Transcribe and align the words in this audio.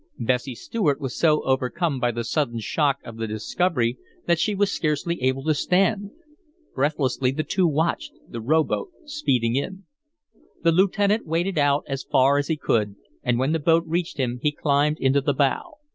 Bessie 0.17 0.55
Stuart 0.55 0.99
was 0.99 1.15
so 1.15 1.43
overcome 1.43 1.99
by 1.99 2.09
the 2.09 2.23
sudden 2.23 2.57
shock 2.59 2.97
of 3.05 3.17
the 3.17 3.27
discovery 3.27 3.99
that 4.25 4.39
she 4.39 4.55
was 4.55 4.71
scarcely 4.71 5.21
able 5.21 5.43
to 5.43 5.53
stand, 5.53 6.09
breathlessly 6.73 7.29
the 7.29 7.43
two 7.43 7.67
watched 7.67 8.13
the 8.27 8.41
rowboat 8.41 8.89
speeding 9.05 9.55
in. 9.55 9.83
The 10.63 10.71
lieutenant 10.71 11.27
waded 11.27 11.59
out 11.59 11.83
as 11.87 12.01
far 12.01 12.39
as 12.39 12.47
he 12.47 12.57
could, 12.57 12.95
and 13.21 13.37
when 13.37 13.51
the 13.51 13.59
boat 13.59 13.83
reached 13.85 14.17
him 14.17 14.39
he 14.41 14.51
climbed 14.51 14.97
into 14.97 15.21
the 15.21 15.35
bow. 15.35 15.75